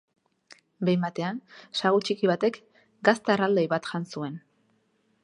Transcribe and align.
Behin 0.87 1.03
batean 1.03 1.41
sagu 1.81 2.01
txiki 2.07 2.31
batek 2.33 2.59
gazta 3.11 3.37
erraldoi 3.37 3.67
bat 3.75 3.91
jan 3.93 4.09
zuen. 4.15 4.41